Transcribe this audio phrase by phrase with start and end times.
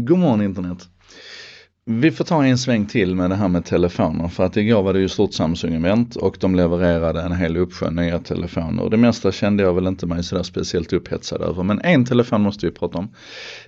[0.00, 0.88] God morgon internet.
[1.84, 4.92] Vi får ta en sväng till med det här med telefoner för att igår var
[4.92, 8.82] det ju stort Samsung-event och de levererade en hel uppsjö nya telefoner.
[8.82, 12.42] Och det mesta kände jag väl inte mig sådär speciellt upphetsad över men en telefon
[12.42, 13.08] måste vi prata om.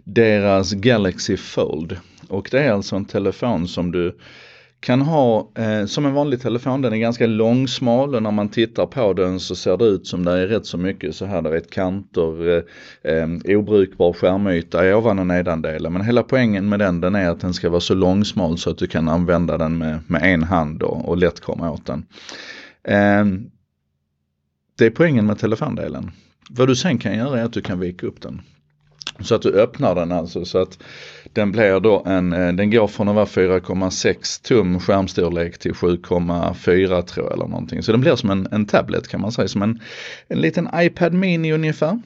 [0.05, 1.97] Deras Galaxy Fold.
[2.29, 4.19] Och det är alltså en telefon som du
[4.81, 8.87] kan ha eh, som en vanlig telefon, den är ganska långsmal och när man tittar
[8.87, 11.51] på den så ser det ut som det är rätt så mycket så här, det
[11.51, 12.57] vet kanter,
[13.03, 15.93] eh, eh, obrukbar skärmyta i ovan och nedandelen.
[15.93, 18.79] Men hela poängen med den, den är att den ska vara så långsmal så att
[18.79, 22.07] du kan använda den med, med en hand och, och lätt komma åt den.
[22.85, 23.25] Eh,
[24.79, 26.11] det är poängen med telefondelen.
[26.51, 28.43] Vad du sen kan göra är att du kan vika upp den.
[29.21, 30.79] Så att du öppnar den alltså så att
[31.33, 37.03] den blir då en, eh, den går från att vara 4,6 tum skärmstorlek till 7,4
[37.03, 37.83] tror jag eller någonting.
[37.83, 39.81] Så den blir som en, en tablet kan man säga, som en,
[40.29, 41.99] en liten iPad mini ungefär.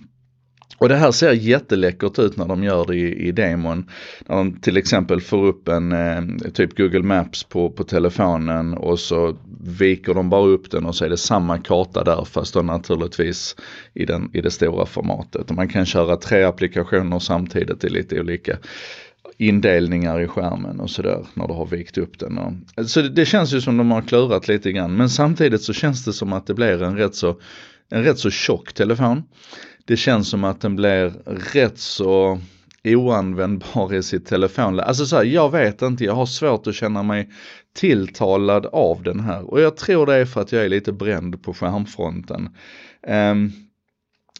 [0.82, 3.90] Och det här ser jätteläckert ut när de gör det i, i demon.
[4.26, 8.98] När de till exempel får upp en eh, typ Google Maps på, på telefonen och
[8.98, 12.62] så viker de bara upp den och så är det samma karta där fast då
[12.62, 13.56] naturligtvis
[13.94, 15.50] i, den, i det stora formatet.
[15.50, 18.58] Och man kan köra tre applikationer samtidigt i lite olika
[19.48, 22.38] indelningar i skärmen och sådär när du har vikt upp den.
[22.38, 22.52] Och,
[22.86, 26.04] så det, det känns ju som de har klurat lite grann men samtidigt så känns
[26.04, 27.36] det som att det blir en rätt så,
[27.90, 29.22] en rätt så tjock telefon
[29.84, 31.12] det känns som att den blir
[31.52, 32.40] rätt så
[32.84, 34.80] oanvändbar i sitt telefon.
[34.80, 37.28] Alltså så här, jag vet inte, jag har svårt att känna mig
[37.74, 41.42] tilltalad av den här och jag tror det är för att jag är lite bränd
[41.42, 42.48] på skärmfronten.
[43.06, 43.52] Um,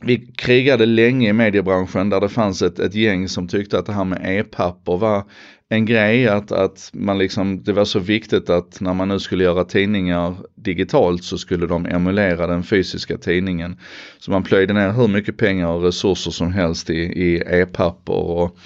[0.05, 3.93] vi krigade länge i mediebranschen där det fanns ett, ett gäng som tyckte att det
[3.93, 5.25] här med e-papper var
[5.69, 9.45] en grej att, att man liksom, det var så viktigt att när man nu skulle
[9.45, 13.77] göra tidningar digitalt så skulle de emulera den fysiska tidningen.
[14.19, 18.57] Så man plöjde ner hur mycket pengar och resurser som helst i, i e-papper och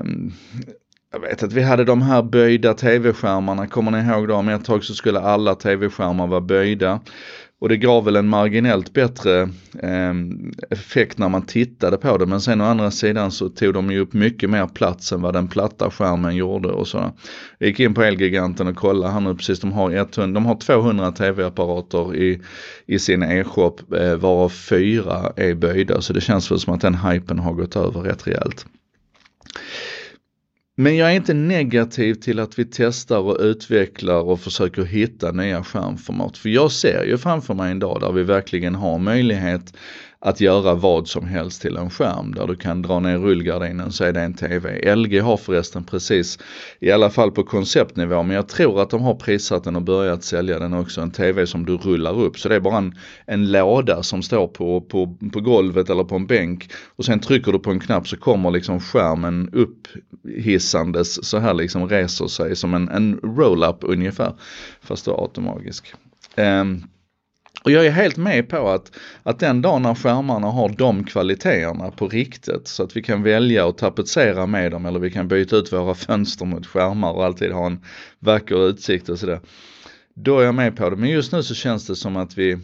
[0.00, 0.32] um,
[1.12, 4.48] jag vet att vi hade de här böjda tv-skärmarna, kommer ni ihåg dem?
[4.48, 7.00] Ett tag så skulle alla tv-skärmar vara böjda.
[7.60, 9.42] Och det gav väl en marginellt bättre
[9.82, 10.14] eh,
[10.70, 14.00] effekt när man tittade på det men sen å andra sidan så tog de ju
[14.00, 17.12] upp mycket mer plats än vad den platta skärmen gjorde och sådär.
[17.58, 20.54] Jag gick in på Elgiganten och kollade här nu precis, de har, 100, de har
[20.54, 22.42] 200 tv-apparater i,
[22.86, 26.94] i sin e-shop eh, varav fyra är böjda så det känns väl som att den
[26.94, 28.66] hypen har gått över rätt rejält.
[30.78, 35.64] Men jag är inte negativ till att vi testar och utvecklar och försöker hitta nya
[35.64, 36.38] skärmformat.
[36.38, 39.76] För jag ser ju framför mig en dag där vi verkligen har möjlighet
[40.18, 44.04] att göra vad som helst till en skärm där du kan dra ner rullgardinen så
[44.04, 44.94] är det en TV.
[44.94, 46.38] LG har förresten precis,
[46.80, 50.24] i alla fall på konceptnivå, men jag tror att de har prissatt den och börjat
[50.24, 52.38] sälja den också, en TV som du rullar upp.
[52.38, 52.94] Så det är bara en,
[53.26, 57.52] en låda som står på, på, på golvet eller på en bänk och sen trycker
[57.52, 59.88] du på en knapp så kommer liksom skärmen upp
[60.36, 64.32] hissandes så här liksom reser sig som en, en roll-up ungefär,
[64.80, 65.94] fast då automagisk.
[66.36, 66.82] Um, ehm,
[67.66, 71.90] och jag är helt med på att, att den dagen när skärmarna har de kvaliteterna
[71.90, 75.56] på riktigt så att vi kan välja att tapetsera med dem eller vi kan byta
[75.56, 77.80] ut våra fönster mot skärmar och alltid ha en
[78.18, 79.40] vacker utsikt och sådär.
[80.14, 80.96] Då är jag med på det.
[80.96, 82.58] Men just nu så känns det som att vi,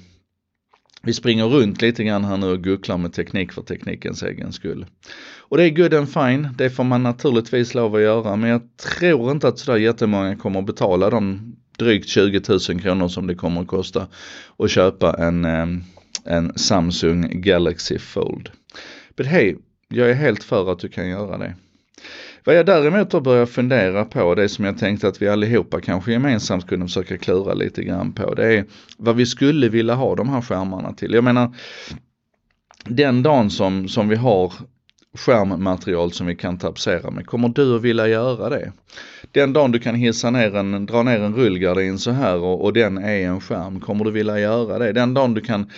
[1.02, 4.86] vi springer runt lite grann här nu och gucklar med teknik för teknikens egen skull.
[5.38, 8.62] Och det är good and fine, det får man naturligtvis lov att göra men jag
[8.76, 11.51] tror inte att sådär jättemånga kommer att betala de
[11.82, 14.06] drygt 20 000 kronor som det kommer att kosta
[14.59, 15.66] att köpa en, eh,
[16.25, 18.50] en Samsung Galaxy Fold.
[19.16, 19.56] Men hej,
[19.88, 21.54] jag är helt för att du kan göra det.
[22.44, 26.12] Vad jag däremot har börjat fundera på, det som jag tänkte att vi allihopa kanske
[26.12, 28.64] gemensamt kunde försöka klura lite grann på, det är
[28.97, 31.14] vad vi skulle vilja ha de här skärmarna till.
[31.14, 31.54] Jag menar,
[32.84, 34.53] den dagen som, som vi har
[35.14, 37.26] skärmmaterial som vi kan tapsera med.
[37.26, 38.72] Kommer du att vilja göra det?
[39.32, 42.72] Den dagen du kan hissa ner en, dra ner en rullgardin så här och, och
[42.72, 44.93] den är en skärm, kommer du vilja göra det?
[44.93, 45.70] Den dagen du kan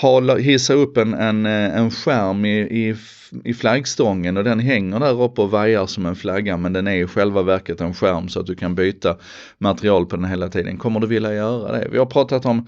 [0.00, 2.96] ha, hissa upp en, en, eh, en skärm i, i,
[3.44, 6.96] i flaggstången och den hänger där uppe och vajar som en flagga men den är
[6.96, 9.16] i själva verket en skärm så att du kan byta
[9.58, 10.78] material på den hela tiden.
[10.78, 11.88] Kommer du vilja göra det?
[11.92, 12.66] Vi har pratat om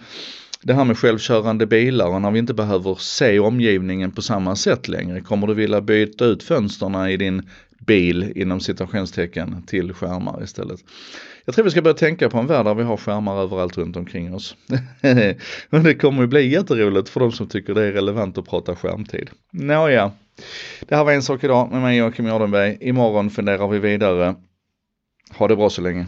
[0.63, 4.89] det här med självkörande bilar och när vi inte behöver se omgivningen på samma sätt
[4.89, 5.21] längre.
[5.21, 7.43] Kommer du vilja byta ut fönsterna i din
[7.89, 10.81] bil inom citationstecken till skärmar istället?
[11.45, 13.97] Jag tror vi ska börja tänka på en värld där vi har skärmar överallt runt
[13.97, 14.57] omkring oss.
[15.71, 18.77] Men det kommer ju bli jätteroligt för de som tycker det är relevant att prata
[18.77, 19.31] skärmtid.
[19.53, 20.13] Nåja,
[20.81, 22.79] det här var en sak idag med mig Joakim Jardenberg.
[22.81, 24.35] Imorgon funderar vi vidare.
[25.37, 26.07] Ha det bra så länge.